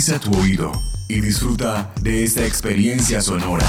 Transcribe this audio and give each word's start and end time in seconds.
Agudiza 0.00 0.18
tu 0.18 0.34
oído 0.40 0.72
y 1.08 1.20
disfruta 1.20 1.92
de 2.00 2.24
esta 2.24 2.46
experiencia 2.46 3.20
sonora. 3.20 3.66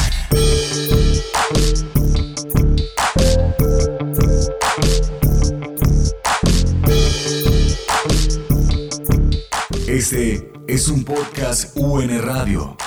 Este 9.89 10.53
es 10.67 10.87
un 10.87 11.03
podcast 11.03 11.75
UN 11.75 12.21
Radio. 12.21 12.77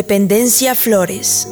Independencia 0.00 0.74
Flores. 0.74 1.46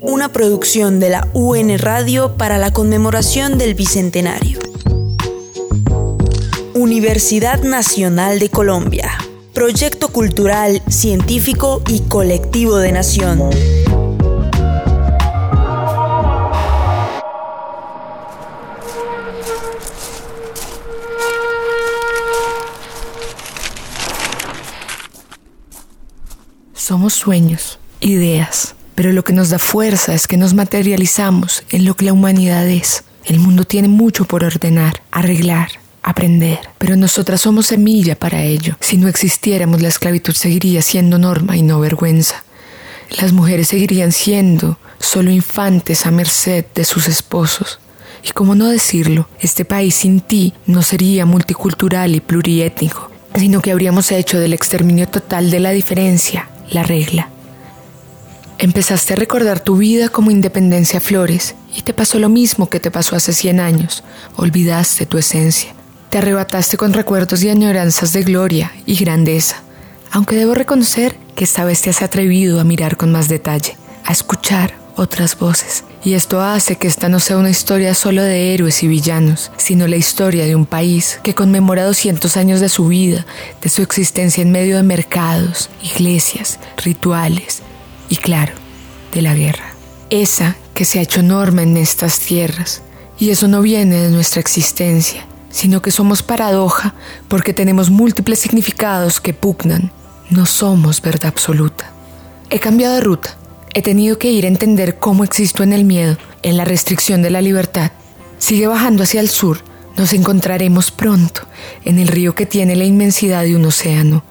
Una 0.00 0.32
producción 0.32 0.98
de 0.98 1.08
la 1.08 1.28
UN 1.32 1.78
Radio 1.78 2.36
para 2.36 2.58
la 2.58 2.72
conmemoración 2.72 3.58
del 3.58 3.74
Bicentenario. 3.74 4.58
Universidad 6.74 7.62
Nacional 7.62 8.40
de 8.40 8.48
Colombia. 8.48 9.12
Proyecto 9.52 10.08
cultural, 10.08 10.82
científico 10.88 11.80
y 11.86 12.00
colectivo 12.00 12.78
de 12.78 12.90
nación. 12.90 13.50
Somos 26.86 27.14
sueños, 27.14 27.78
ideas, 28.00 28.74
pero 28.94 29.10
lo 29.10 29.24
que 29.24 29.32
nos 29.32 29.48
da 29.48 29.58
fuerza 29.58 30.12
es 30.12 30.26
que 30.26 30.36
nos 30.36 30.52
materializamos 30.52 31.64
en 31.70 31.86
lo 31.86 31.96
que 31.96 32.04
la 32.04 32.12
humanidad 32.12 32.68
es. 32.68 33.04
El 33.24 33.38
mundo 33.38 33.64
tiene 33.64 33.88
mucho 33.88 34.26
por 34.26 34.44
ordenar, 34.44 35.00
arreglar, 35.10 35.70
aprender, 36.02 36.58
pero 36.76 36.94
nosotras 36.94 37.40
somos 37.40 37.68
semilla 37.68 38.16
para 38.16 38.42
ello. 38.42 38.76
Si 38.80 38.98
no 38.98 39.08
existiéramos, 39.08 39.80
la 39.80 39.88
esclavitud 39.88 40.34
seguiría 40.34 40.82
siendo 40.82 41.18
norma 41.18 41.56
y 41.56 41.62
no 41.62 41.80
vergüenza. 41.80 42.44
Las 43.18 43.32
mujeres 43.32 43.68
seguirían 43.68 44.12
siendo 44.12 44.78
solo 44.98 45.30
infantes 45.30 46.04
a 46.04 46.10
merced 46.10 46.66
de 46.74 46.84
sus 46.84 47.08
esposos. 47.08 47.78
Y 48.22 48.32
cómo 48.32 48.54
no 48.54 48.68
decirlo, 48.68 49.26
este 49.40 49.64
país 49.64 49.94
sin 49.94 50.20
ti 50.20 50.52
no 50.66 50.82
sería 50.82 51.24
multicultural 51.24 52.14
y 52.14 52.20
pluriétnico, 52.20 53.10
sino 53.34 53.62
que 53.62 53.72
habríamos 53.72 54.12
hecho 54.12 54.38
del 54.38 54.52
exterminio 54.52 55.08
total 55.08 55.50
de 55.50 55.60
la 55.60 55.70
diferencia 55.70 56.50
la 56.70 56.82
regla. 56.82 57.28
Empezaste 58.58 59.14
a 59.14 59.16
recordar 59.16 59.60
tu 59.60 59.76
vida 59.76 60.08
como 60.08 60.30
Independencia 60.30 61.00
Flores 61.00 61.54
y 61.76 61.82
te 61.82 61.92
pasó 61.92 62.18
lo 62.18 62.28
mismo 62.28 62.70
que 62.70 62.80
te 62.80 62.90
pasó 62.90 63.16
hace 63.16 63.32
100 63.32 63.60
años. 63.60 64.04
Olvidaste 64.36 65.06
tu 65.06 65.18
esencia. 65.18 65.74
Te 66.10 66.18
arrebataste 66.18 66.76
con 66.76 66.92
recuerdos 66.92 67.42
y 67.42 67.48
añoranzas 67.48 68.12
de 68.12 68.22
gloria 68.22 68.70
y 68.86 68.94
grandeza. 68.94 69.56
Aunque 70.12 70.36
debo 70.36 70.54
reconocer 70.54 71.18
que 71.34 71.44
esta 71.44 71.64
vez 71.64 71.82
te 71.82 71.90
has 71.90 72.02
atrevido 72.02 72.60
a 72.60 72.64
mirar 72.64 72.96
con 72.96 73.10
más 73.10 73.28
detalle, 73.28 73.76
a 74.04 74.12
escuchar 74.12 74.83
otras 74.96 75.38
voces. 75.38 75.84
Y 76.04 76.14
esto 76.14 76.40
hace 76.40 76.76
que 76.76 76.86
esta 76.86 77.08
no 77.08 77.18
sea 77.20 77.38
una 77.38 77.50
historia 77.50 77.94
solo 77.94 78.22
de 78.22 78.54
héroes 78.54 78.82
y 78.82 78.88
villanos, 78.88 79.50
sino 79.56 79.86
la 79.86 79.96
historia 79.96 80.44
de 80.44 80.54
un 80.54 80.66
país 80.66 81.18
que 81.22 81.34
conmemora 81.34 81.84
200 81.84 82.36
años 82.36 82.60
de 82.60 82.68
su 82.68 82.88
vida, 82.88 83.24
de 83.62 83.68
su 83.68 83.82
existencia 83.82 84.42
en 84.42 84.52
medio 84.52 84.76
de 84.76 84.82
mercados, 84.82 85.70
iglesias, 85.82 86.58
rituales 86.76 87.62
y, 88.08 88.16
claro, 88.16 88.52
de 89.12 89.22
la 89.22 89.34
guerra. 89.34 89.72
Esa 90.10 90.56
que 90.74 90.84
se 90.84 90.98
ha 90.98 91.02
hecho 91.02 91.22
norma 91.22 91.62
en 91.62 91.76
estas 91.76 92.18
tierras. 92.18 92.82
Y 93.18 93.30
eso 93.30 93.48
no 93.48 93.62
viene 93.62 93.96
de 93.96 94.10
nuestra 94.10 94.40
existencia, 94.40 95.24
sino 95.48 95.80
que 95.80 95.92
somos 95.92 96.22
paradoja 96.22 96.94
porque 97.28 97.54
tenemos 97.54 97.88
múltiples 97.88 98.40
significados 98.40 99.20
que 99.20 99.32
pugnan. 99.32 99.92
No 100.30 100.46
somos 100.46 101.00
verdad 101.00 101.28
absoluta. 101.28 101.90
He 102.50 102.58
cambiado 102.58 102.96
de 102.96 103.00
ruta 103.00 103.36
He 103.76 103.82
tenido 103.82 104.18
que 104.18 104.30
ir 104.30 104.44
a 104.44 104.48
entender 104.48 105.00
cómo 105.00 105.24
existo 105.24 105.64
en 105.64 105.72
el 105.72 105.84
miedo, 105.84 106.16
en 106.42 106.56
la 106.56 106.64
restricción 106.64 107.22
de 107.22 107.30
la 107.30 107.42
libertad. 107.42 107.90
Sigue 108.38 108.68
bajando 108.68 109.02
hacia 109.02 109.20
el 109.20 109.28
sur. 109.28 109.58
Nos 109.96 110.12
encontraremos 110.12 110.92
pronto 110.92 111.42
en 111.84 111.98
el 111.98 112.06
río 112.06 112.36
que 112.36 112.46
tiene 112.46 112.76
la 112.76 112.84
inmensidad 112.84 113.42
de 113.42 113.56
un 113.56 113.64
océano, 113.64 114.22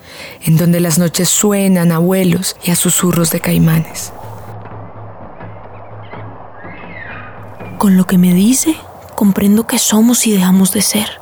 en 0.45 0.55
donde 0.55 0.79
las 0.79 0.97
noches 0.97 1.27
suenan 1.27 1.91
a 1.91 1.99
vuelos 1.99 2.55
y 2.63 2.71
a 2.71 2.77
susurros 2.77 3.31
de 3.31 3.41
caimanes. 3.41 4.13
Con 7.77 7.97
lo 7.97 8.05
que 8.05 8.17
me 8.17 8.33
dice, 8.33 8.77
comprendo 9.15 9.67
que 9.67 9.77
somos 9.77 10.25
y 10.25 10.31
dejamos 10.31 10.71
de 10.71 10.81
ser. 10.81 11.19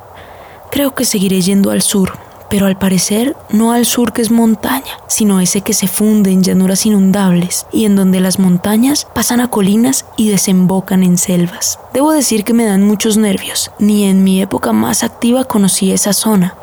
Creo 0.70 0.94
que 0.94 1.04
seguiré 1.04 1.40
yendo 1.40 1.72
al 1.72 1.82
sur, 1.82 2.12
pero 2.52 2.66
al 2.66 2.76
parecer 2.76 3.34
no 3.48 3.72
al 3.72 3.86
sur 3.86 4.12
que 4.12 4.20
es 4.20 4.30
montaña, 4.30 4.98
sino 5.06 5.40
ese 5.40 5.62
que 5.62 5.72
se 5.72 5.88
funde 5.88 6.30
en 6.30 6.42
llanuras 6.42 6.84
inundables 6.84 7.66
y 7.72 7.86
en 7.86 7.96
donde 7.96 8.20
las 8.20 8.38
montañas 8.38 9.06
pasan 9.14 9.40
a 9.40 9.48
colinas 9.48 10.04
y 10.18 10.28
desembocan 10.28 11.02
en 11.02 11.16
selvas. 11.16 11.78
Debo 11.94 12.12
decir 12.12 12.44
que 12.44 12.52
me 12.52 12.66
dan 12.66 12.82
muchos 12.82 13.16
nervios, 13.16 13.70
ni 13.78 14.04
en 14.04 14.22
mi 14.22 14.42
época 14.42 14.74
más 14.74 15.02
activa 15.02 15.44
conocí 15.44 15.92
esa 15.92 16.12
zona. 16.12 16.54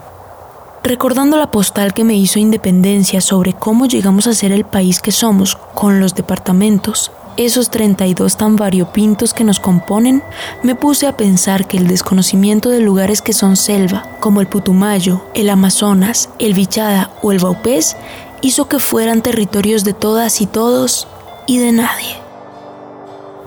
Recordando 0.84 1.38
la 1.38 1.50
postal 1.50 1.96
que 1.96 2.04
me 2.04 2.14
hizo 2.14 2.38
Independencia 2.38 3.20
sobre 3.20 3.54
cómo 3.54 3.88
llegamos 3.88 4.28
a 4.28 4.36
ser 4.36 4.52
el 4.52 4.66
país 4.66 5.02
que 5.02 5.12
somos 5.12 5.58
con 5.74 6.00
los 6.00 6.14
departamentos, 6.14 7.12
esos 7.46 7.70
32 7.70 8.36
tan 8.36 8.58
variopintos 8.58 9.34
que 9.34 9.46
nos 9.46 9.62
componen, 9.62 10.22
me 10.62 10.76
puse 10.76 11.08
a 11.08 11.16
pensar 11.16 11.68
que 11.68 11.78
el 11.78 11.88
desconocimiento 11.88 12.70
de 12.70 12.82
lugares 12.82 13.22
que 13.22 13.32
son 13.32 13.56
selva, 13.56 14.04
como 14.20 14.42
el 14.42 14.48
Putumayo, 14.48 15.24
el 15.34 15.50
Amazonas, 15.50 16.30
el 16.38 16.54
Bichada 16.54 17.12
o 17.22 17.32
el 17.32 17.40
Baupés, 17.40 17.96
hizo 18.42 18.68
que 18.68 18.80
fueran 18.80 19.22
territorios 19.22 19.86
de 19.86 19.94
todas 19.94 20.42
y 20.42 20.48
todos 20.48 21.08
y 21.48 21.60
de 21.60 21.72
nadie. 21.72 22.18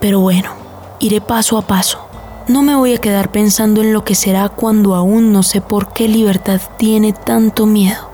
Pero 0.01 0.19
bueno, 0.19 0.49
iré 0.99 1.21
paso 1.21 1.59
a 1.59 1.61
paso. 1.61 1.99
No 2.47 2.63
me 2.63 2.75
voy 2.75 2.95
a 2.95 2.99
quedar 2.99 3.31
pensando 3.31 3.81
en 3.81 3.93
lo 3.93 4.03
que 4.03 4.15
será 4.15 4.49
cuando 4.49 4.95
aún 4.95 5.31
no 5.31 5.43
sé 5.43 5.61
por 5.61 5.93
qué 5.93 6.07
libertad 6.07 6.59
tiene 6.77 7.13
tanto 7.13 7.67
miedo. 7.67 8.09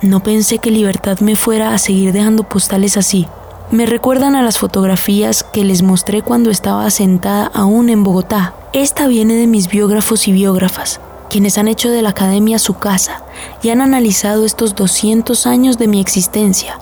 No 0.00 0.22
pensé 0.22 0.58
que 0.58 0.70
libertad 0.70 1.18
me 1.18 1.34
fuera 1.34 1.74
a 1.74 1.78
seguir 1.78 2.12
dejando 2.12 2.44
postales 2.44 2.96
así, 2.96 3.26
me 3.70 3.86
recuerdan 3.86 4.36
a 4.36 4.42
las 4.42 4.58
fotografías 4.58 5.42
que 5.42 5.64
les 5.64 5.82
mostré 5.82 6.22
cuando 6.22 6.50
estaba 6.50 6.88
sentada 6.90 7.50
aún 7.54 7.88
en 7.88 8.04
Bogotá. 8.04 8.54
Esta 8.72 9.06
viene 9.06 9.34
de 9.34 9.46
mis 9.46 9.68
biógrafos 9.68 10.28
y 10.28 10.32
biógrafas, 10.32 11.00
quienes 11.30 11.56
han 11.58 11.68
hecho 11.68 11.90
de 11.90 12.02
la 12.02 12.10
academia 12.10 12.58
su 12.58 12.74
casa 12.74 13.22
y 13.62 13.70
han 13.70 13.80
analizado 13.80 14.44
estos 14.44 14.74
200 14.74 15.46
años 15.46 15.78
de 15.78 15.88
mi 15.88 16.00
existencia, 16.00 16.78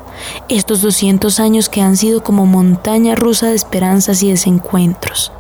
estos 0.49 0.83
200 0.83 1.39
años 1.41 1.69
que 1.69 1.83
han 1.83 1.97
sido 1.97 2.23
como 2.23 2.47
montaña 2.47 3.15
rusa 3.15 3.49
de 3.49 3.55
esperanzas 3.55 4.23
y 4.23 4.31
desencuentros. 4.31 5.33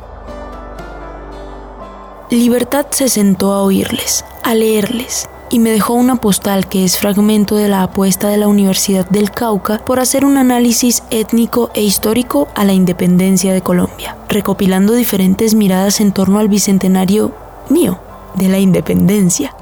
Libertad 2.30 2.86
se 2.90 3.08
sentó 3.08 3.52
a 3.52 3.62
oírles, 3.62 4.24
a 4.42 4.54
leerles, 4.54 5.28
y 5.52 5.58
me 5.58 5.70
dejó 5.70 5.92
una 5.92 6.16
postal 6.16 6.66
que 6.66 6.82
es 6.82 6.98
fragmento 6.98 7.56
de 7.56 7.68
la 7.68 7.82
apuesta 7.82 8.28
de 8.28 8.38
la 8.38 8.48
Universidad 8.48 9.06
del 9.10 9.30
Cauca 9.30 9.84
por 9.84 10.00
hacer 10.00 10.24
un 10.24 10.38
análisis 10.38 11.02
étnico 11.10 11.70
e 11.74 11.82
histórico 11.82 12.48
a 12.54 12.64
la 12.64 12.72
independencia 12.72 13.52
de 13.52 13.60
Colombia, 13.60 14.16
recopilando 14.30 14.94
diferentes 14.94 15.54
miradas 15.54 16.00
en 16.00 16.12
torno 16.12 16.38
al 16.38 16.48
bicentenario 16.48 17.34
mío 17.68 18.00
de 18.34 18.48
la 18.48 18.58
independencia. 18.58 19.54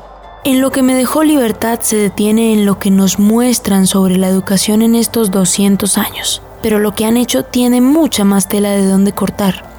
En 0.45 0.61
lo 0.61 0.71
que 0.71 0.83
me 0.83 0.95
dejó 0.95 1.25
libertad 1.25 1.81
se 1.83 1.97
detiene 1.97 2.53
en 2.53 2.65
lo 2.65 2.79
que 2.79 2.93
nos 2.93 3.19
muestran 3.19 3.89
sobre 3.89 4.17
la 4.17 4.29
educación 4.29 4.83
en 4.83 4.95
estos 4.95 5.33
200 5.33 5.99
años, 5.99 6.41
pero 6.63 6.79
lo 6.79 6.95
que 6.95 7.05
han 7.05 7.17
hecho 7.17 7.45
tiene 7.45 7.81
mucha 7.81 8.25
más 8.25 8.47
tela 8.47 8.71
de 8.71 8.87
dónde 8.87 9.13
cortar 9.13 9.70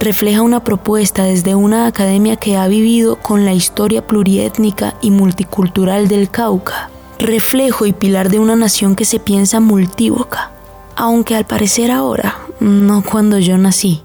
refleja 0.00 0.42
una 0.42 0.62
propuesta 0.62 1.24
desde 1.24 1.54
una 1.54 1.86
academia 1.86 2.36
que 2.36 2.56
ha 2.56 2.66
vivido 2.68 3.16
con 3.16 3.44
la 3.44 3.52
historia 3.52 4.06
pluriétnica 4.06 4.96
y 5.00 5.10
multicultural 5.10 6.08
del 6.08 6.30
Cauca, 6.30 6.90
reflejo 7.18 7.86
y 7.86 7.92
pilar 7.92 8.30
de 8.30 8.38
una 8.38 8.56
nación 8.56 8.96
que 8.96 9.04
se 9.04 9.18
piensa 9.18 9.60
multívoca, 9.60 10.50
aunque 10.96 11.34
al 11.34 11.46
parecer 11.46 11.90
ahora, 11.90 12.38
no 12.60 13.02
cuando 13.02 13.38
yo 13.38 13.56
nací. 13.58 14.02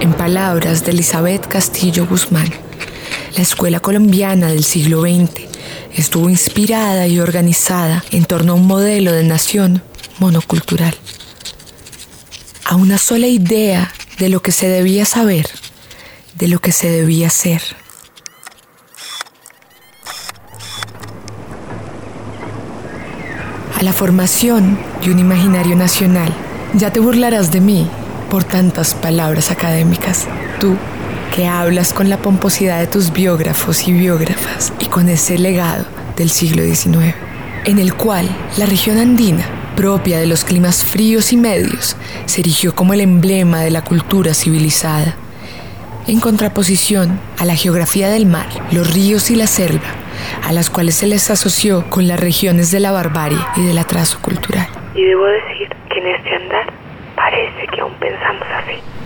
En 0.00 0.12
palabras 0.12 0.84
de 0.84 0.92
Elizabeth 0.92 1.46
Castillo 1.46 2.06
Guzmán, 2.06 2.48
la 3.36 3.42
escuela 3.42 3.80
colombiana 3.80 4.48
del 4.48 4.64
siglo 4.64 5.02
XX 5.02 5.48
estuvo 5.94 6.28
inspirada 6.28 7.06
y 7.06 7.20
organizada 7.20 8.04
en 8.10 8.24
torno 8.24 8.52
a 8.52 8.54
un 8.56 8.66
modelo 8.66 9.12
de 9.12 9.24
nación 9.24 9.82
monocultural, 10.18 10.94
a 12.68 12.76
una 12.76 12.98
sola 12.98 13.26
idea 13.26 13.90
de 14.18 14.28
lo 14.28 14.42
que 14.42 14.52
se 14.52 14.68
debía 14.68 15.06
saber, 15.06 15.46
de 16.36 16.48
lo 16.48 16.58
que 16.58 16.70
se 16.70 16.90
debía 16.90 17.30
ser. 17.30 17.62
A 23.74 23.82
la 23.82 23.94
formación 23.94 24.78
de 25.02 25.10
un 25.10 25.18
imaginario 25.18 25.76
nacional. 25.76 26.34
Ya 26.74 26.92
te 26.92 27.00
burlarás 27.00 27.50
de 27.52 27.62
mí 27.62 27.88
por 28.28 28.44
tantas 28.44 28.92
palabras 28.92 29.50
académicas. 29.50 30.26
Tú 30.60 30.76
que 31.34 31.46
hablas 31.46 31.94
con 31.94 32.10
la 32.10 32.18
pomposidad 32.18 32.80
de 32.80 32.86
tus 32.86 33.14
biógrafos 33.14 33.88
y 33.88 33.92
biógrafas 33.92 34.74
y 34.78 34.86
con 34.86 35.08
ese 35.08 35.38
legado 35.38 35.86
del 36.16 36.28
siglo 36.28 36.62
XIX, 36.62 37.14
en 37.64 37.78
el 37.78 37.94
cual 37.94 38.28
la 38.58 38.66
región 38.66 38.98
andina, 38.98 39.57
propia 39.78 40.18
de 40.18 40.26
los 40.26 40.42
climas 40.42 40.84
fríos 40.84 41.32
y 41.32 41.36
medios, 41.36 41.96
se 42.26 42.40
erigió 42.40 42.74
como 42.74 42.94
el 42.94 43.00
emblema 43.00 43.60
de 43.60 43.70
la 43.70 43.84
cultura 43.84 44.34
civilizada, 44.34 45.14
en 46.08 46.18
contraposición 46.18 47.20
a 47.38 47.44
la 47.44 47.54
geografía 47.54 48.08
del 48.08 48.26
mar, 48.26 48.48
los 48.72 48.92
ríos 48.92 49.30
y 49.30 49.36
la 49.36 49.46
selva, 49.46 49.86
a 50.44 50.52
las 50.52 50.68
cuales 50.68 50.96
se 50.96 51.06
les 51.06 51.30
asoció 51.30 51.88
con 51.90 52.08
las 52.08 52.18
regiones 52.18 52.72
de 52.72 52.80
la 52.80 52.90
barbarie 52.90 53.38
y 53.54 53.66
del 53.66 53.78
atraso 53.78 54.18
cultural. 54.20 54.66
Y 54.96 55.04
debo 55.04 55.26
decir 55.26 55.68
que 55.88 55.98
en 56.00 56.06
este 56.08 56.34
andar 56.34 56.72
parece 57.14 57.68
que 57.72 57.80
aún 57.80 57.94
pensamos 58.00 58.48
así. 58.56 58.97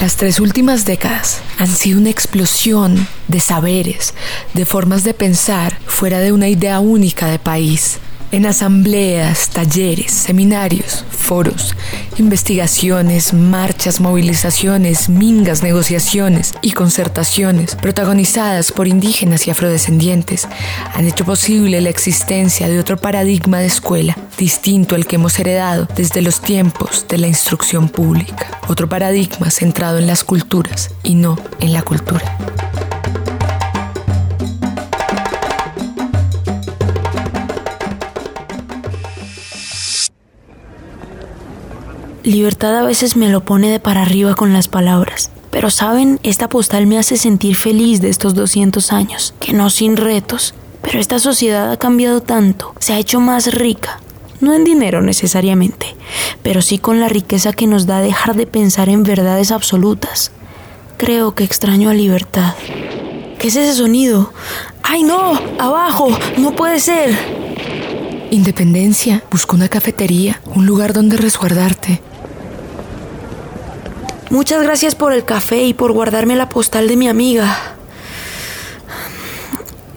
Las 0.00 0.16
tres 0.16 0.40
últimas 0.40 0.86
décadas 0.86 1.42
han 1.58 1.66
sido 1.66 2.00
una 2.00 2.08
explosión 2.08 3.06
de 3.28 3.38
saberes, 3.38 4.14
de 4.54 4.64
formas 4.64 5.04
de 5.04 5.12
pensar 5.12 5.78
fuera 5.84 6.20
de 6.20 6.32
una 6.32 6.48
idea 6.48 6.80
única 6.80 7.26
de 7.26 7.38
país. 7.38 7.98
En 8.32 8.46
asambleas, 8.46 9.48
talleres, 9.50 10.12
seminarios, 10.12 11.04
foros, 11.10 11.74
investigaciones, 12.16 13.32
marchas, 13.32 14.00
movilizaciones, 14.00 15.08
mingas, 15.08 15.64
negociaciones 15.64 16.54
y 16.62 16.70
concertaciones 16.70 17.74
protagonizadas 17.74 18.70
por 18.70 18.86
indígenas 18.86 19.48
y 19.48 19.50
afrodescendientes 19.50 20.46
han 20.94 21.06
hecho 21.06 21.24
posible 21.24 21.80
la 21.80 21.90
existencia 21.90 22.68
de 22.68 22.78
otro 22.78 22.98
paradigma 22.98 23.58
de 23.58 23.66
escuela 23.66 24.16
distinto 24.38 24.94
al 24.94 25.06
que 25.06 25.16
hemos 25.16 25.36
heredado 25.40 25.88
desde 25.96 26.22
los 26.22 26.40
tiempos 26.40 27.06
de 27.08 27.18
la 27.18 27.26
instrucción 27.26 27.88
pública. 27.88 28.60
Otro 28.68 28.88
paradigma 28.88 29.50
centrado 29.50 29.98
en 29.98 30.06
las 30.06 30.22
culturas 30.22 30.90
y 31.02 31.16
no 31.16 31.36
en 31.58 31.72
la 31.72 31.82
cultura. 31.82 32.38
Libertad 42.22 42.76
a 42.76 42.82
veces 42.82 43.16
me 43.16 43.30
lo 43.30 43.42
pone 43.44 43.70
de 43.70 43.80
para 43.80 44.02
arriba 44.02 44.34
con 44.34 44.52
las 44.52 44.68
palabras. 44.68 45.30
Pero 45.50 45.70
saben, 45.70 46.20
esta 46.22 46.50
postal 46.50 46.86
me 46.86 46.98
hace 46.98 47.16
sentir 47.16 47.56
feliz 47.56 48.02
de 48.02 48.10
estos 48.10 48.34
200 48.34 48.92
años, 48.92 49.34
que 49.40 49.54
no 49.54 49.70
sin 49.70 49.96
retos. 49.96 50.54
Pero 50.82 51.00
esta 51.00 51.18
sociedad 51.18 51.72
ha 51.72 51.78
cambiado 51.78 52.20
tanto, 52.20 52.74
se 52.78 52.92
ha 52.92 52.98
hecho 52.98 53.20
más 53.20 53.54
rica. 53.54 54.00
No 54.40 54.54
en 54.54 54.64
dinero 54.64 55.00
necesariamente, 55.00 55.96
pero 56.42 56.60
sí 56.60 56.78
con 56.78 57.00
la 57.00 57.08
riqueza 57.08 57.52
que 57.52 57.66
nos 57.66 57.86
da 57.86 58.00
dejar 58.00 58.36
de 58.36 58.46
pensar 58.46 58.90
en 58.90 59.02
verdades 59.02 59.50
absolutas. 59.50 60.30
Creo 60.98 61.34
que 61.34 61.44
extraño 61.44 61.88
a 61.88 61.94
libertad. 61.94 62.54
¿Qué 63.38 63.48
es 63.48 63.56
ese 63.56 63.74
sonido? 63.74 64.32
¡Ay 64.82 65.04
no! 65.04 65.40
¡Abajo! 65.58 66.10
¡No 66.36 66.54
puede 66.54 66.80
ser! 66.80 67.16
Independencia, 68.30 69.24
busca 69.30 69.56
una 69.56 69.68
cafetería, 69.68 70.40
un 70.54 70.66
lugar 70.66 70.92
donde 70.92 71.16
resguardarte. 71.16 72.00
Muchas 74.30 74.62
gracias 74.62 74.94
por 74.94 75.12
el 75.12 75.24
café 75.24 75.64
y 75.64 75.74
por 75.74 75.90
guardarme 75.90 76.36
la 76.36 76.48
postal 76.48 76.86
de 76.86 76.96
mi 76.96 77.08
amiga. 77.08 77.74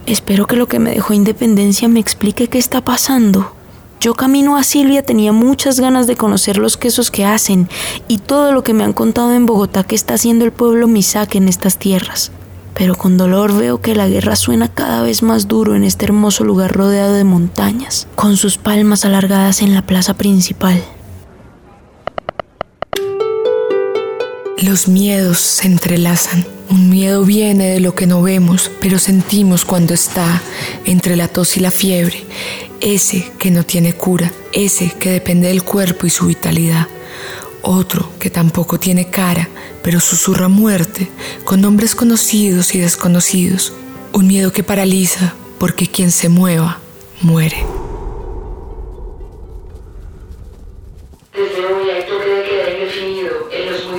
Espero 0.06 0.46
que 0.46 0.56
lo 0.56 0.66
que 0.66 0.80
me 0.80 0.90
dejó 0.90 1.14
Independencia 1.14 1.86
me 1.86 2.00
explique 2.00 2.48
qué 2.48 2.58
está 2.58 2.84
pasando. 2.84 3.54
Yo 4.00 4.14
camino 4.14 4.56
a 4.56 4.64
Silvia 4.64 5.04
tenía 5.04 5.30
muchas 5.30 5.78
ganas 5.78 6.08
de 6.08 6.16
conocer 6.16 6.58
los 6.58 6.76
quesos 6.76 7.12
que 7.12 7.24
hacen 7.24 7.68
y 8.08 8.18
todo 8.18 8.50
lo 8.50 8.64
que 8.64 8.74
me 8.74 8.82
han 8.82 8.92
contado 8.92 9.32
en 9.32 9.46
Bogotá 9.46 9.84
que 9.84 9.94
está 9.94 10.14
haciendo 10.14 10.44
el 10.44 10.50
pueblo 10.50 10.88
Misaque 10.88 11.38
en 11.38 11.46
estas 11.46 11.78
tierras. 11.78 12.32
Pero 12.74 12.96
con 12.96 13.16
dolor 13.16 13.56
veo 13.56 13.80
que 13.80 13.94
la 13.94 14.08
guerra 14.08 14.34
suena 14.34 14.66
cada 14.66 15.02
vez 15.02 15.22
más 15.22 15.46
duro 15.46 15.76
en 15.76 15.84
este 15.84 16.06
hermoso 16.06 16.42
lugar 16.42 16.72
rodeado 16.72 17.14
de 17.14 17.22
montañas, 17.22 18.08
con 18.16 18.36
sus 18.36 18.58
palmas 18.58 19.04
alargadas 19.04 19.62
en 19.62 19.74
la 19.74 19.82
plaza 19.82 20.14
principal. 20.14 20.82
Los 24.64 24.88
miedos 24.88 25.40
se 25.40 25.66
entrelazan. 25.66 26.46
Un 26.70 26.88
miedo 26.88 27.22
viene 27.22 27.68
de 27.68 27.80
lo 27.80 27.94
que 27.94 28.06
no 28.06 28.22
vemos, 28.22 28.70
pero 28.80 28.98
sentimos 28.98 29.66
cuando 29.66 29.92
está 29.92 30.40
entre 30.86 31.16
la 31.16 31.28
tos 31.28 31.58
y 31.58 31.60
la 31.60 31.70
fiebre. 31.70 32.24
Ese 32.80 33.30
que 33.38 33.50
no 33.50 33.64
tiene 33.64 33.92
cura, 33.92 34.32
ese 34.54 34.90
que 34.98 35.10
depende 35.10 35.48
del 35.48 35.64
cuerpo 35.64 36.06
y 36.06 36.10
su 36.10 36.28
vitalidad. 36.28 36.88
Otro 37.60 38.10
que 38.18 38.30
tampoco 38.30 38.80
tiene 38.80 39.10
cara, 39.10 39.50
pero 39.82 40.00
susurra 40.00 40.48
muerte, 40.48 41.10
con 41.44 41.60
nombres 41.60 41.94
conocidos 41.94 42.74
y 42.74 42.78
desconocidos. 42.78 43.74
Un 44.14 44.28
miedo 44.28 44.50
que 44.50 44.62
paraliza, 44.62 45.34
porque 45.58 45.88
quien 45.88 46.10
se 46.10 46.30
mueva, 46.30 46.78
muere. 47.20 47.73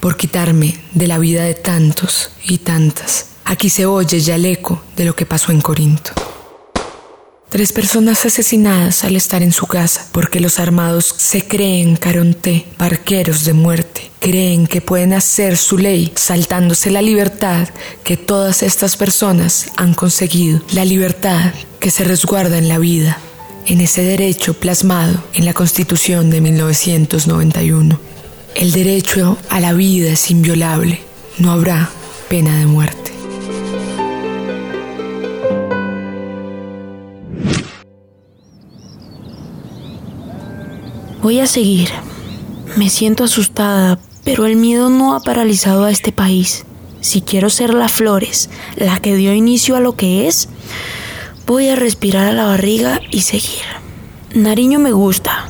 por 0.00 0.16
quitarme 0.16 0.78
de 0.92 1.06
la 1.06 1.18
vida 1.18 1.44
de 1.44 1.54
tantos 1.54 2.30
y 2.44 2.58
tantas. 2.58 3.26
Aquí 3.44 3.70
se 3.70 3.86
oye 3.86 4.20
ya 4.20 4.34
el 4.34 4.46
eco 4.46 4.82
de 4.96 5.04
lo 5.04 5.16
que 5.16 5.26
pasó 5.26 5.52
en 5.52 5.60
Corinto. 5.60 6.12
Tres 7.48 7.72
personas 7.72 8.26
asesinadas 8.26 9.04
al 9.04 9.16
estar 9.16 9.42
en 9.42 9.52
su 9.52 9.66
casa 9.66 10.06
porque 10.12 10.38
los 10.38 10.58
armados 10.58 11.14
se 11.16 11.48
creen 11.48 11.96
caronte, 11.96 12.66
barqueros 12.78 13.46
de 13.46 13.54
muerte. 13.54 14.10
Creen 14.20 14.66
que 14.66 14.82
pueden 14.82 15.14
hacer 15.14 15.56
su 15.56 15.78
ley 15.78 16.12
saltándose 16.14 16.90
la 16.90 17.00
libertad 17.00 17.70
que 18.04 18.18
todas 18.18 18.62
estas 18.62 18.98
personas 18.98 19.72
han 19.76 19.94
conseguido. 19.94 20.60
La 20.72 20.84
libertad 20.84 21.54
que 21.80 21.90
se 21.90 22.04
resguarda 22.04 22.58
en 22.58 22.68
la 22.68 22.76
vida, 22.76 23.18
en 23.64 23.80
ese 23.80 24.02
derecho 24.02 24.52
plasmado 24.52 25.24
en 25.32 25.46
la 25.46 25.54
Constitución 25.54 26.28
de 26.28 26.42
1991. 26.42 28.17
El 28.58 28.72
derecho 28.72 29.38
a 29.48 29.60
la 29.60 29.72
vida 29.72 30.10
es 30.10 30.30
inviolable, 30.32 30.98
no 31.38 31.52
habrá 31.52 31.88
pena 32.28 32.58
de 32.58 32.66
muerte. 32.66 33.12
Voy 41.22 41.38
a 41.38 41.46
seguir. 41.46 41.88
Me 42.76 42.90
siento 42.90 43.22
asustada, 43.22 44.00
pero 44.24 44.44
el 44.44 44.56
miedo 44.56 44.90
no 44.90 45.14
ha 45.14 45.20
paralizado 45.20 45.84
a 45.84 45.90
este 45.90 46.10
país. 46.10 46.64
Si 47.00 47.20
quiero 47.20 47.50
ser 47.50 47.72
la 47.72 47.88
Flores, 47.88 48.50
la 48.74 48.98
que 48.98 49.14
dio 49.14 49.32
inicio 49.32 49.76
a 49.76 49.80
lo 49.80 49.94
que 49.94 50.26
es, 50.26 50.48
Voy 51.48 51.70
a 51.70 51.76
respirar 51.76 52.26
a 52.26 52.32
la 52.32 52.44
barriga 52.44 53.00
y 53.10 53.22
seguir. 53.22 53.64
Nariño 54.34 54.78
me 54.78 54.92
gusta. 54.92 55.47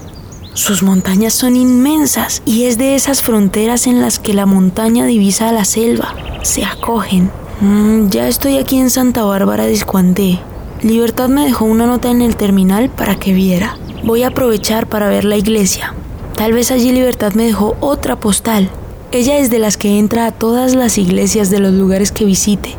Sus 0.55 0.83
montañas 0.83 1.35
son 1.35 1.57
inmensas 1.57 2.43
y 2.45 2.65
es 2.65 2.79
de 2.79 2.95
esas 2.95 3.23
fronteras 3.23 3.87
en 3.87 4.01
las 4.01 4.19
que 4.19 4.35
la 4.35 4.47
montaña 4.47 5.07
divisa 5.07 5.49
a 5.49 5.53
la 5.53 5.65
selva. 5.65 6.15
Se 6.43 6.65
acogen, 6.65 7.31
Mm, 7.61 8.11
ya 8.11 8.29
estoy 8.29 8.57
aquí 8.57 8.79
en 8.79 8.89
Santa 8.89 9.25
Bárbara 9.25 9.67
de 9.67 9.73
Escuandé. 9.73 10.39
Libertad 10.83 11.29
me 11.29 11.45
dejó 11.45 11.65
una 11.65 11.87
nota 11.87 12.09
en 12.09 12.23
el 12.23 12.37
terminal 12.37 12.89
para 12.89 13.17
que 13.17 13.33
viera. 13.33 13.77
Voy 14.05 14.23
a 14.23 14.29
aprovechar 14.29 14.87
para 14.87 15.09
ver 15.09 15.25
la 15.25 15.37
iglesia. 15.37 15.93
Tal 16.37 16.53
vez 16.53 16.71
allí 16.71 16.93
Libertad 16.93 17.33
me 17.33 17.47
dejó 17.47 17.77
otra 17.81 18.15
postal. 18.15 18.71
Ella 19.11 19.39
es 19.39 19.51
de 19.51 19.59
las 19.59 19.77
que 19.77 19.99
entra 19.99 20.27
a 20.27 20.31
todas 20.31 20.77
las 20.77 20.99
iglesias 20.99 21.51
de 21.51 21.59
los 21.59 21.73
lugares 21.73 22.13
que 22.13 22.25
visite, 22.25 22.77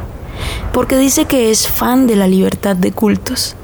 porque 0.71 0.95
dice 0.95 1.25
que 1.25 1.51
es 1.51 1.67
fan 1.67 2.07
de 2.07 2.15
la 2.15 2.27
libertad 2.27 2.77
de 2.77 2.93
cultos. 2.93 3.57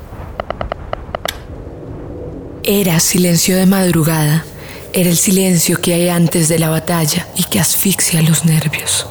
Era 2.68 3.00
silencio 3.00 3.56
de 3.58 3.68
madrugada, 3.68 4.44
era 4.92 5.08
el 5.08 5.18
silencio 5.18 5.80
que 5.80 5.94
hay 5.94 6.10
antes 6.10 6.50
de 6.50 6.58
la 6.58 6.68
batalla 6.68 7.28
y 7.36 7.44
que 7.44 7.60
asfixia 7.60 8.24
los 8.24 8.44
nervios. 8.44 9.06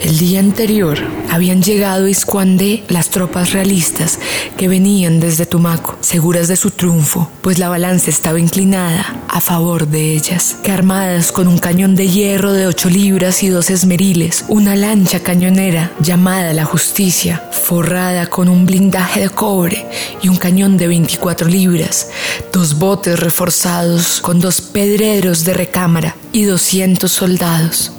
El 0.00 0.18
día 0.18 0.40
anterior 0.40 0.98
habían 1.30 1.62
llegado 1.62 2.04
a 2.04 2.10
Iscuandé 2.10 2.84
las 2.88 3.08
tropas 3.08 3.52
realistas 3.52 4.18
que 4.58 4.68
venían 4.68 5.20
desde 5.20 5.46
Tumaco, 5.46 5.96
seguras 6.00 6.48
de 6.48 6.56
su 6.56 6.70
triunfo, 6.70 7.30
pues 7.40 7.58
la 7.58 7.70
balanza 7.70 8.10
estaba 8.10 8.38
inclinada 8.38 9.22
a 9.28 9.40
favor 9.40 9.88
de 9.88 10.12
ellas, 10.12 10.56
que 10.62 10.70
armadas 10.70 11.32
con 11.32 11.48
un 11.48 11.58
cañón 11.58 11.96
de 11.96 12.08
hierro 12.08 12.52
de 12.52 12.66
ocho 12.66 12.90
libras 12.90 13.42
y 13.42 13.48
dos 13.48 13.70
esmeriles, 13.70 14.44
una 14.48 14.76
lancha 14.76 15.20
cañonera 15.20 15.92
llamada 16.00 16.52
la 16.52 16.66
Justicia, 16.66 17.48
forrada 17.50 18.26
con 18.26 18.48
un 18.48 18.66
blindaje 18.66 19.20
de 19.20 19.30
cobre 19.30 19.86
y 20.22 20.28
un 20.28 20.36
cañón 20.36 20.76
de 20.76 20.88
24 20.88 21.48
libras, 21.48 22.10
dos 22.52 22.78
botes 22.78 23.18
reforzados 23.18 24.20
con 24.20 24.40
dos 24.40 24.60
pedreros 24.60 25.44
de 25.44 25.54
recámara 25.54 26.16
y 26.32 26.44
200 26.44 27.10
soldados 27.10 27.92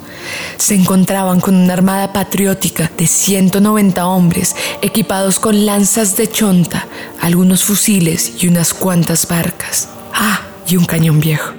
se 0.56 0.74
encontraban 0.74 1.40
con 1.40 1.54
una 1.54 1.72
armada 1.72 2.12
patriótica 2.12 2.90
de 2.96 3.06
190 3.06 4.06
hombres 4.06 4.56
equipados 4.82 5.38
con 5.38 5.66
lanzas 5.66 6.16
de 6.16 6.30
chonta, 6.30 6.86
algunos 7.20 7.64
fusiles 7.64 8.32
y 8.40 8.48
unas 8.48 8.74
cuantas 8.74 9.28
barcas. 9.28 9.88
Ah, 10.14 10.40
y 10.66 10.76
un 10.76 10.84
cañón 10.84 11.20
viejo. 11.20 11.54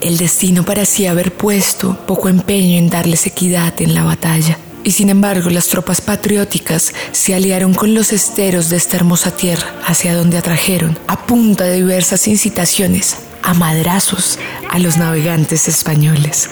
El 0.00 0.18
destino 0.18 0.64
parecía 0.64 1.12
haber 1.12 1.32
puesto 1.32 1.96
poco 2.06 2.28
empeño 2.28 2.78
en 2.78 2.90
darles 2.90 3.26
equidad 3.26 3.80
en 3.80 3.94
la 3.94 4.04
batalla. 4.04 4.58
Y 4.84 4.90
sin 4.90 5.08
embargo, 5.08 5.48
las 5.48 5.68
tropas 5.68 6.02
patrióticas 6.02 6.92
se 7.10 7.34
aliaron 7.34 7.72
con 7.72 7.94
los 7.94 8.12
esteros 8.12 8.68
de 8.68 8.76
esta 8.76 8.98
hermosa 8.98 9.30
tierra, 9.30 9.74
hacia 9.86 10.14
donde 10.14 10.36
atrajeron, 10.36 10.98
a 11.06 11.26
punta 11.26 11.64
de 11.64 11.76
diversas 11.76 12.28
incitaciones, 12.28 13.16
a 13.42 13.54
madrazos 13.54 14.38
a 14.70 14.78
los 14.78 14.98
navegantes 14.98 15.68
españoles. 15.68 16.50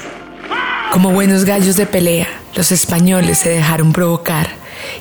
Como 0.92 1.10
buenos 1.10 1.46
gallos 1.46 1.76
de 1.76 1.86
pelea, 1.86 2.28
los 2.54 2.70
españoles 2.70 3.38
se 3.38 3.48
dejaron 3.48 3.94
provocar 3.94 4.50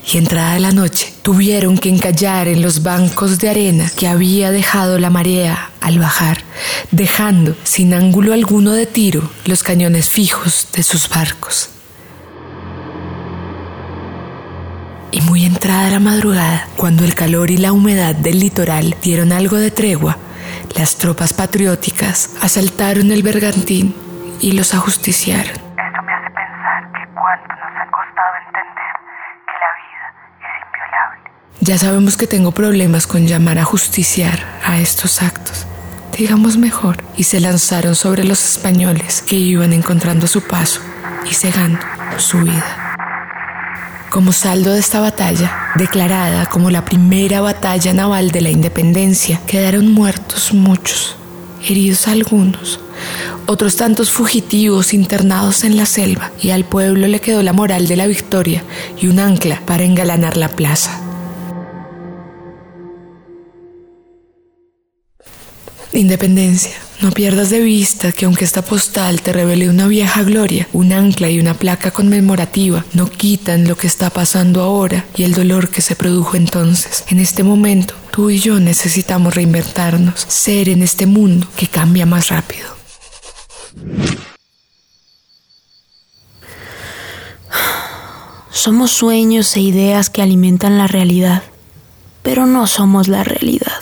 y 0.10 0.18
entrada 0.18 0.58
la 0.58 0.72
noche 0.72 1.14
tuvieron 1.22 1.78
que 1.78 1.90
encallar 1.90 2.48
en 2.48 2.62
los 2.62 2.82
bancos 2.82 3.40
de 3.40 3.50
arena 3.50 3.92
que 3.98 4.08
había 4.08 4.52
dejado 4.52 5.00
la 5.00 5.10
marea 5.10 5.72
al 5.82 6.00
bajar, 6.00 6.46
dejando 6.92 7.58
sin 7.66 7.94
ángulo 7.94 8.32
alguno 8.34 8.72
de 8.72 8.86
tiro 8.86 9.30
los 9.44 9.64
cañones 9.64 10.08
fijos 10.08 10.70
de 10.72 10.82
sus 10.84 11.10
barcos. 11.10 11.72
Y 15.12 15.20
muy 15.20 15.44
entrada 15.44 15.90
la 15.90 16.00
madrugada, 16.00 16.70
cuando 16.78 17.04
el 17.04 17.16
calor 17.16 17.52
y 17.52 17.58
la 17.58 17.74
humedad 17.74 18.16
del 18.16 18.40
litoral 18.40 18.96
dieron 19.04 19.34
algo 19.34 19.58
de 19.58 19.72
tregua, 19.72 20.18
las 20.78 20.96
tropas 20.96 21.34
patrióticas 21.34 22.30
asaltaron 22.40 23.12
el 23.12 23.24
bergantín 23.24 23.94
y 24.40 24.54
los 24.54 24.74
ajusticiaron. 24.74 25.71
Ya 31.64 31.78
sabemos 31.78 32.18
que 32.18 32.26
tengo 32.26 32.52
problemas 32.54 33.06
con 33.06 33.28
llamar 33.28 33.60
a 33.60 33.64
justiciar 33.64 34.60
a 34.66 34.80
estos 34.80 35.22
actos. 35.22 35.68
Digamos 36.18 36.58
mejor, 36.58 36.98
y 37.16 37.26
se 37.26 37.40
lanzaron 37.40 37.94
sobre 37.94 38.24
los 38.24 38.44
españoles 38.44 39.22
que 39.22 39.36
iban 39.36 39.72
encontrando 39.72 40.26
su 40.26 40.42
paso 40.42 40.82
y 41.30 41.36
cegando 41.36 41.80
su 42.18 42.40
vida. 42.40 42.96
Como 44.10 44.34
saldo 44.34 44.74
de 44.74 44.80
esta 44.80 45.02
batalla, 45.02 45.72
declarada 45.76 46.48
como 46.48 46.72
la 46.72 46.84
primera 46.84 47.42
batalla 47.42 47.94
naval 47.94 48.32
de 48.32 48.42
la 48.42 48.50
independencia, 48.50 49.40
quedaron 49.46 49.92
muertos 49.92 50.56
muchos, 50.56 51.16
heridos 51.64 52.08
algunos, 52.08 52.80
otros 53.46 53.76
tantos 53.76 54.12
fugitivos 54.12 54.96
internados 54.96 55.64
en 55.64 55.78
la 55.78 55.86
selva, 55.86 56.32
y 56.42 56.50
al 56.50 56.66
pueblo 56.66 57.06
le 57.06 57.22
quedó 57.22 57.44
la 57.44 57.54
moral 57.54 57.88
de 57.88 57.98
la 57.98 58.08
victoria 58.08 58.64
y 59.00 59.08
un 59.08 59.20
ancla 59.20 59.62
para 59.68 59.84
engalanar 59.84 60.38
la 60.38 60.50
plaza. 60.50 61.01
Independencia. 65.94 66.72
No 67.02 67.12
pierdas 67.12 67.50
de 67.50 67.60
vista 67.60 68.14
que 68.14 68.26
aunque 68.26 68.46
esta 68.46 68.62
postal 68.62 69.22
te 69.22 69.34
revele 69.34 69.70
una 69.70 69.88
vieja 69.88 70.24
gloria, 70.24 70.68
un 70.72 70.94
ancla 70.94 71.30
y 71.30 71.40
una 71.40 71.54
placa 71.54 71.92
conmemorativa, 71.92 72.86
no 72.94 73.10
quitan 73.10 73.68
lo 73.68 73.76
que 73.76 73.88
está 73.88 74.10
pasando 74.10 74.62
ahora 74.62 75.06
y 75.16 75.24
el 75.24 75.34
dolor 75.34 75.70
que 75.70 75.82
se 75.82 75.98
produjo 75.98 76.38
entonces. 76.38 77.04
En 77.10 77.20
este 77.20 77.44
momento, 77.44 77.94
tú 78.12 78.30
y 78.30 78.40
yo 78.40 78.60
necesitamos 78.60 79.36
reinventarnos, 79.36 80.26
ser 80.30 80.70
en 80.70 80.82
este 80.82 81.08
mundo 81.08 81.48
que 81.58 81.68
cambia 81.68 82.06
más 82.06 82.30
rápido. 82.30 82.70
Somos 88.52 88.92
sueños 88.92 89.56
e 89.58 89.62
ideas 89.62 90.10
que 90.10 90.22
alimentan 90.22 90.78
la 90.78 90.88
realidad, 90.88 91.44
pero 92.22 92.46
no 92.46 92.68
somos 92.68 93.08
la 93.08 93.24
realidad. 93.24 93.81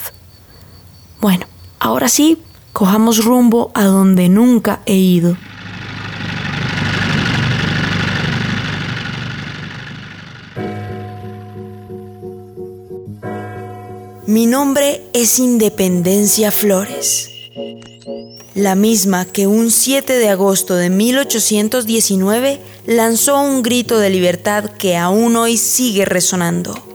Ahora 1.89 2.08
sí, 2.08 2.38
cojamos 2.72 3.25
rumbo 3.25 3.72
a 3.74 3.86
donde 3.86 4.29
nunca 4.29 4.84
he 4.86 4.93
ido. 4.93 5.36
Mi 14.27 14.46
nombre 14.46 15.01
es 15.13 15.39
Independencia 15.39 16.51
Flores, 16.51 17.31
la 18.53 18.75
misma 18.75 19.25
que 19.25 19.48
un 19.48 19.72
7 19.72 20.13
de 20.13 20.29
agosto 20.29 20.75
de 20.75 20.91
1819 20.91 22.62
lanzó 22.86 23.41
un 23.41 23.63
grito 23.63 23.98
de 23.98 24.12
libertad 24.12 24.65
que 24.65 24.96
aún 24.96 25.36
hoy 25.36 25.58
sigue 25.58 26.05
resonando. 26.05 26.88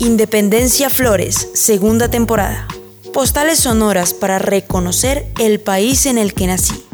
Independencia 0.00 0.90
Flores, 0.90 1.48
segunda 1.54 2.08
temporada. 2.08 2.68
Postales 3.12 3.58
sonoras 3.58 4.14
para 4.14 4.38
reconocer 4.38 5.26
el 5.40 5.58
país 5.58 6.06
en 6.06 6.18
el 6.18 6.34
que 6.34 6.46
nací. 6.46 6.87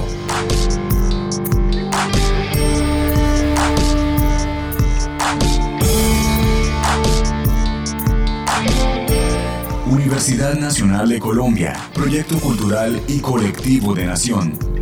Universidad 9.88 10.54
Nacional 10.54 11.08
de 11.08 11.20
Colombia, 11.20 11.76
Proyecto 11.94 12.40
Cultural 12.40 13.00
y 13.06 13.20
Colectivo 13.20 13.94
de 13.94 14.06
Nación. 14.06 14.75